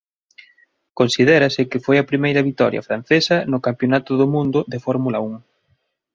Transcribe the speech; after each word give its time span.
Considérase 0.99 1.61
que 1.71 1.83
foi 1.85 1.97
a 1.99 2.07
primeira 2.11 2.45
vitoria 2.49 2.85
francesa 2.87 3.35
no 3.51 3.59
Campionato 3.67 4.11
do 4.19 4.27
Mundo 4.33 4.59
de 4.71 4.77
Fórmula 4.85 5.19
Un. 5.29 5.33